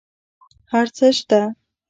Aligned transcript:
هر 0.71 0.85
څه 0.95 1.07
شته 1.17 1.41